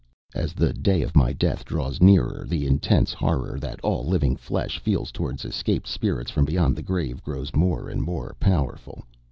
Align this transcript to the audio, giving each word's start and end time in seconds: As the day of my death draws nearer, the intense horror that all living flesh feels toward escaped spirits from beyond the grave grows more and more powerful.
As 0.33 0.53
the 0.53 0.73
day 0.73 1.03
of 1.03 1.15
my 1.15 1.31
death 1.31 1.63
draws 1.63 2.01
nearer, 2.01 2.43
the 2.49 2.65
intense 2.65 3.13
horror 3.13 3.59
that 3.59 3.79
all 3.81 4.03
living 4.03 4.35
flesh 4.35 4.79
feels 4.79 5.11
toward 5.11 5.45
escaped 5.45 5.85
spirits 5.87 6.31
from 6.31 6.45
beyond 6.45 6.75
the 6.75 6.81
grave 6.81 7.21
grows 7.21 7.55
more 7.55 7.87
and 7.87 8.01
more 8.01 8.35
powerful. 8.39 9.03